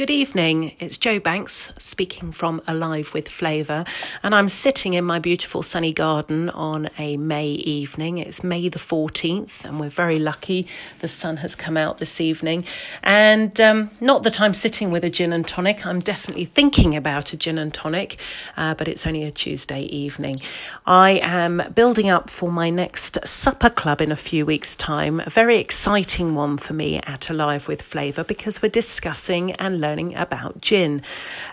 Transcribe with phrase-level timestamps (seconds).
[0.00, 0.76] Good evening.
[0.80, 3.84] It's Jo Banks speaking from Alive with Flavour,
[4.22, 8.16] and I'm sitting in my beautiful sunny garden on a May evening.
[8.16, 10.66] It's May the 14th, and we're very lucky
[11.00, 12.64] the sun has come out this evening.
[13.02, 17.34] And um, not that I'm sitting with a gin and tonic, I'm definitely thinking about
[17.34, 18.18] a gin and tonic,
[18.56, 20.40] uh, but it's only a Tuesday evening.
[20.86, 25.28] I am building up for my next supper club in a few weeks' time, a
[25.28, 30.14] very exciting one for me at Alive with Flavour because we're discussing and learning learning
[30.14, 31.02] about gin.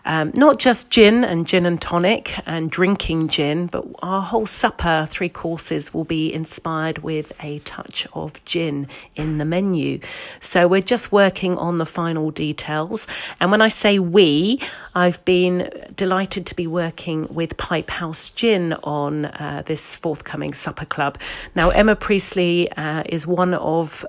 [0.05, 5.07] Um, not just gin and gin and tonic and drinking gin, but our whole supper,
[5.09, 9.99] three courses, will be inspired with a touch of gin in the menu.
[10.39, 13.07] So we're just working on the final details.
[13.39, 14.59] And when I say we,
[14.93, 20.85] I've been delighted to be working with Pipe House Gin on uh, this forthcoming supper
[20.85, 21.17] club.
[21.55, 24.05] Now, Emma Priestley uh, is one of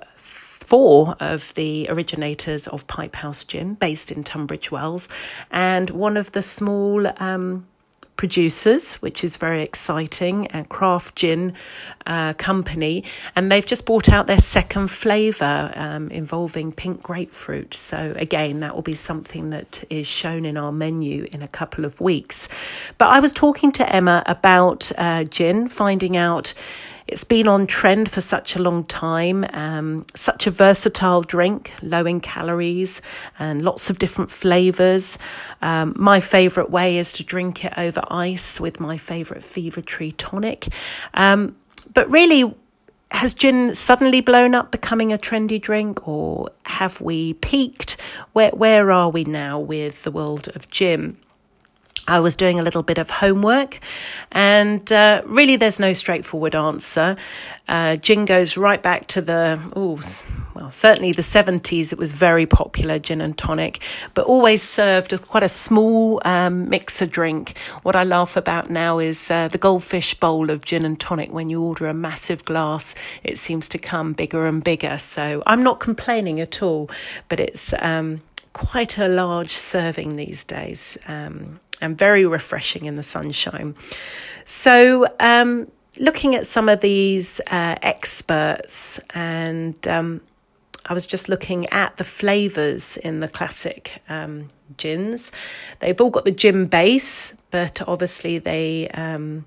[0.69, 5.09] four of the originators of Pipe House Gin, based in Tunbridge Wells,
[5.49, 7.65] and one of the small um,
[8.19, 11.53] producers, which is very exciting, a craft gin
[12.05, 13.03] uh, company,
[13.35, 17.73] and they've just brought out their second flavour um, involving pink grapefruit.
[17.73, 21.83] So, again, that will be something that is shown in our menu in a couple
[21.83, 22.47] of weeks.
[22.99, 26.53] But I was talking to Emma about uh, gin, finding out
[27.11, 32.05] it's been on trend for such a long time, um, such a versatile drink, low
[32.05, 33.01] in calories
[33.39, 35.17] and lots of different flavours.
[35.63, 40.11] Um, my favourite way is to drink it over ice with my favourite Fever Tree
[40.11, 40.67] tonic.
[41.15, 41.55] Um,
[41.95, 42.53] but really,
[43.09, 47.99] has gin suddenly blown up becoming a trendy drink or have we peaked?
[48.33, 51.17] Where, where are we now with the world of gin?
[52.09, 53.79] I was doing a little bit of homework,
[54.31, 57.15] and uh, really, there's no straightforward answer.
[57.67, 59.99] Uh, gin goes right back to the, oh,
[60.55, 63.81] well, certainly the 70s, it was very popular, gin and tonic,
[64.15, 67.57] but always served as quite a small um, mixer drink.
[67.83, 71.31] What I laugh about now is uh, the goldfish bowl of gin and tonic.
[71.31, 74.97] When you order a massive glass, it seems to come bigger and bigger.
[74.97, 76.89] So I'm not complaining at all,
[77.27, 78.21] but it's um,
[78.53, 80.97] quite a large serving these days.
[81.07, 83.75] Um, and very refreshing in the sunshine.
[84.45, 85.67] So, um,
[85.99, 90.21] looking at some of these uh, experts, and um,
[90.85, 94.47] I was just looking at the flavours in the classic um,
[94.77, 95.31] gins.
[95.79, 99.45] They've all got the gin base, but obviously they um,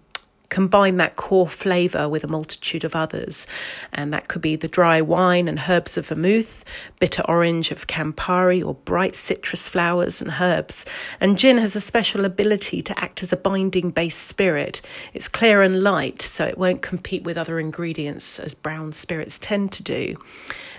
[0.53, 3.47] combine that core flavour with a multitude of others.
[3.93, 6.63] And that could be the dry wine and herbs of vermouth,
[7.01, 10.85] bitter orange of Campari, or bright citrus flowers and herbs.
[11.21, 14.83] And gin has a special ability to act as a binding base spirit.
[15.15, 19.73] It's clear and light, so it won't compete with other ingredients as brown spirits tend
[19.73, 20.17] to do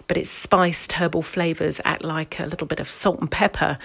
[0.08, 3.78] but its spiced herbal flavours act like a little bit of salt and pepper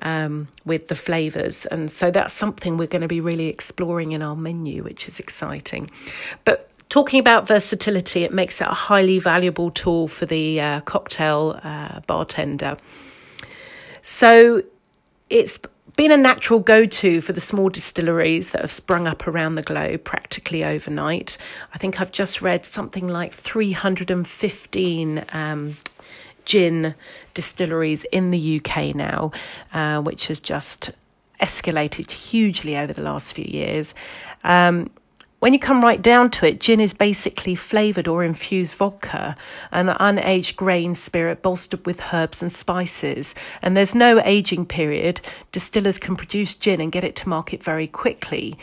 [0.00, 1.66] um, with the flavours.
[1.66, 5.20] And so that's something we're going to be really exploring in our menu, which is
[5.20, 5.90] exciting.
[6.44, 11.58] But talking about versatility, it makes it a highly valuable tool for the uh, cocktail
[11.62, 12.76] uh, bartender.
[14.02, 14.62] So
[15.30, 15.58] it's
[15.96, 19.62] been a natural go to for the small distilleries that have sprung up around the
[19.62, 21.38] globe practically overnight.
[21.74, 25.76] I think I've just read something like 315 um,
[26.44, 26.94] gin
[27.34, 29.32] distilleries in the UK now,
[29.72, 30.92] uh, which has just
[31.40, 33.94] escalated hugely over the last few years.
[34.44, 34.90] Um,
[35.42, 39.34] when you come right down to it, gin is basically flavoured or infused vodka,
[39.72, 43.34] an unaged grain spirit bolstered with herbs and spices.
[43.60, 45.20] And there's no aging period.
[45.50, 48.54] Distillers can produce gin and get it to market very quickly,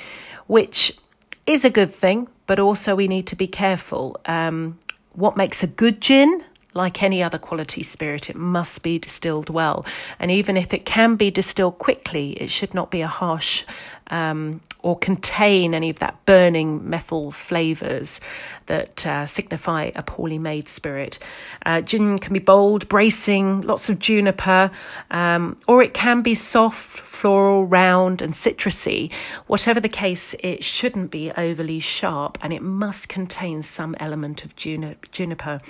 [0.48, 0.98] which
[1.46, 4.16] is a good thing, but also we need to be careful.
[4.26, 4.80] Um,
[5.12, 6.46] what makes a good gin?
[6.74, 9.86] Like any other quality spirit, it must be distilled well.
[10.20, 13.66] And even if it can be distilled quickly, it should not be a harsh
[14.12, 18.20] um, or contain any of that burning methyl flavours
[18.68, 21.20] that uh, signify a poorly made spirit.
[21.66, 24.72] Uh, gin can be bold, bracing, lots of juniper,
[25.12, 29.12] um, or it can be soft, floral, round, and citrusy.
[29.48, 34.56] Whatever the case, it shouldn't be overly sharp and it must contain some element of
[34.56, 35.62] juniper.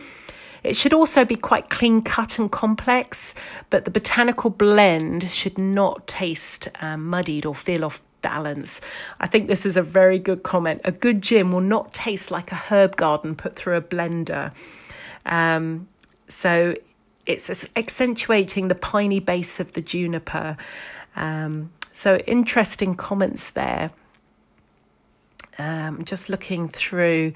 [0.63, 3.35] It should also be quite clean cut and complex,
[3.69, 8.81] but the botanical blend should not taste um, muddied or feel off balance.
[9.19, 10.81] I think this is a very good comment.
[10.83, 14.53] A good gin will not taste like a herb garden put through a blender.
[15.25, 15.87] Um,
[16.27, 16.75] so
[17.25, 20.57] it's accentuating the piney base of the juniper.
[21.15, 23.91] Um, so interesting comments there.
[25.57, 27.33] Um, just looking through.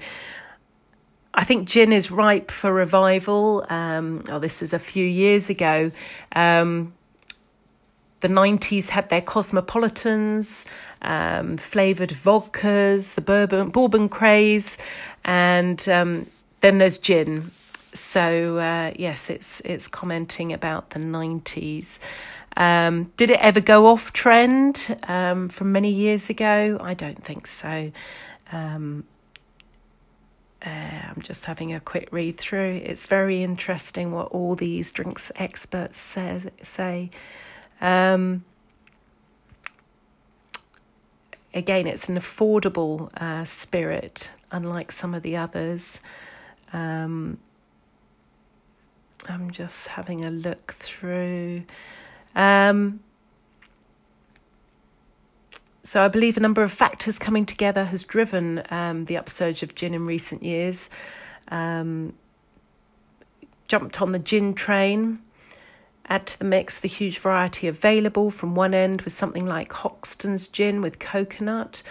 [1.34, 3.66] I think gin is ripe for revival.
[3.68, 5.90] Um, oh, this is a few years ago.
[6.32, 6.94] Um,
[8.20, 10.64] the 90s had their cosmopolitans,
[11.02, 14.78] um, flavoured vodkas, the bourbon, bourbon craze,
[15.24, 16.26] and um,
[16.60, 17.50] then there's gin.
[17.92, 21.98] So uh, yes, it's it's commenting about the 90s.
[22.56, 26.78] Um, did it ever go off trend um, from many years ago?
[26.80, 27.90] I don't think so.
[28.52, 29.04] Um,
[30.64, 32.80] uh, I'm just having a quick read through.
[32.84, 36.42] It's very interesting what all these drinks experts say.
[36.62, 37.10] say.
[37.80, 38.44] Um,
[41.52, 46.00] again, it's an affordable uh, spirit, unlike some of the others.
[46.72, 47.38] Um,
[49.28, 51.64] I'm just having a look through.
[52.34, 53.00] Um,
[55.84, 59.74] so I believe a number of factors coming together has driven um, the upsurge of
[59.74, 60.88] gin in recent years.
[61.48, 62.14] Um,
[63.68, 65.20] jumped on the gin train.
[66.06, 70.48] Add to the mix the huge variety available from one end with something like Hoxton's
[70.48, 71.82] gin with coconut.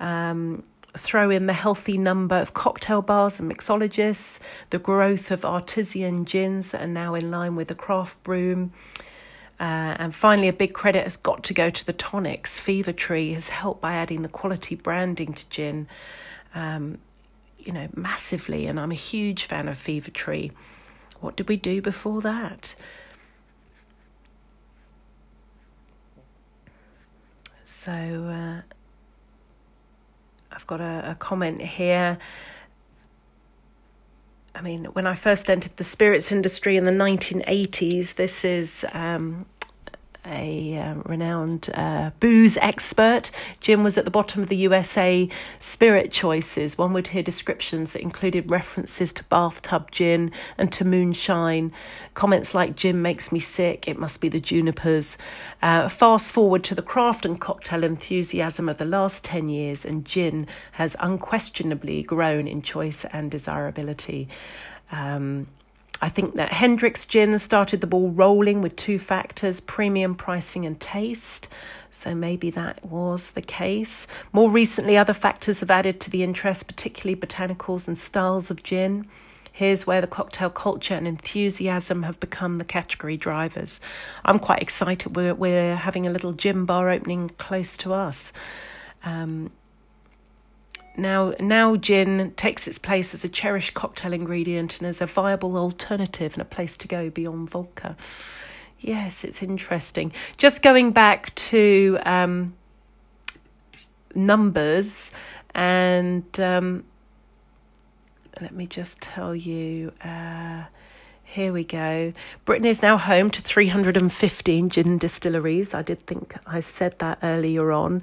[0.00, 0.62] Um,
[0.94, 4.40] throw in the healthy number of cocktail bars and mixologists,
[4.70, 8.70] the growth of artisan gins that are now in line with the craft brew.
[9.62, 12.58] Uh, and finally, a big credit has got to go to the tonics.
[12.58, 15.86] Fever Tree has helped by adding the quality branding to gin,
[16.52, 16.98] um,
[17.60, 18.66] you know, massively.
[18.66, 20.50] And I'm a huge fan of Fever Tree.
[21.20, 22.74] What did we do before that?
[27.64, 28.62] So uh,
[30.50, 32.18] I've got a, a comment here.
[34.54, 39.46] I mean, when I first entered the spirits industry in the 1980s, this is um,
[40.24, 43.30] a uh, renowned uh, booze expert.
[43.60, 45.28] Gin was at the bottom of the USA
[45.58, 46.78] spirit choices.
[46.78, 51.72] One would hear descriptions that included references to bathtub gin and to moonshine.
[52.14, 53.88] Comments like "Gin makes me sick.
[53.88, 55.18] It must be the junipers."
[55.60, 60.04] Uh, fast forward to the craft and cocktail enthusiasm of the last ten years, and
[60.04, 64.28] gin has unquestionably grown in choice and desirability.
[64.92, 65.48] Um,
[66.02, 70.78] I think that Hendrick's Gin started the ball rolling with two factors premium pricing and
[70.80, 71.46] taste.
[71.92, 74.08] So maybe that was the case.
[74.32, 79.06] More recently, other factors have added to the interest, particularly botanicals and styles of gin.
[79.52, 83.78] Here's where the cocktail culture and enthusiasm have become the category drivers.
[84.24, 85.14] I'm quite excited.
[85.14, 88.32] We're, we're having a little gin bar opening close to us.
[89.04, 89.50] Um,
[90.96, 95.56] now, now gin takes its place as a cherished cocktail ingredient and as a viable
[95.56, 97.96] alternative and a place to go beyond vodka.
[98.80, 100.12] Yes, it's interesting.
[100.36, 102.54] Just going back to um,
[104.14, 105.12] numbers,
[105.54, 106.84] and um,
[108.40, 109.92] let me just tell you.
[110.04, 110.64] Uh,
[111.22, 112.12] here we go.
[112.44, 115.72] Britain is now home to 315 gin distilleries.
[115.72, 118.02] I did think I said that earlier on.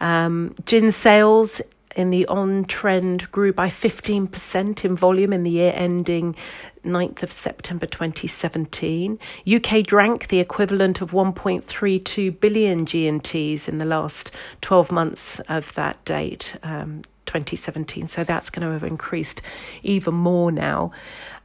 [0.00, 1.60] Um, gin sales
[1.96, 6.36] in the on trend grew by 15% in volume in the year ending
[6.84, 9.18] 9th of September 2017.
[9.46, 16.02] UK drank the equivalent of 1.32 billion GNTs in the last 12 months of that
[16.04, 16.56] date.
[16.62, 19.40] Um, 2017, so that's going to have increased
[19.84, 20.90] even more now.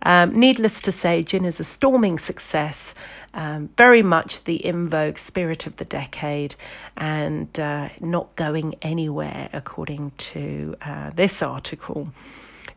[0.01, 2.95] Um, needless to say, gin is a storming success,
[3.35, 6.55] um, very much the in vogue spirit of the decade,
[6.97, 12.11] and uh, not going anywhere, according to uh, this article.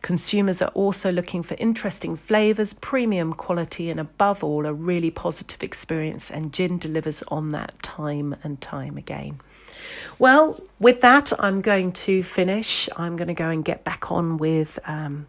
[0.03, 5.62] Consumers are also looking for interesting flavours, premium quality, and above all, a really positive
[5.62, 9.41] experience, and gin delivers on that time and time again.
[10.19, 12.88] Well, with that, I'm going to finish.
[12.97, 14.79] I'm going to go and get back on with.
[14.87, 15.27] Um,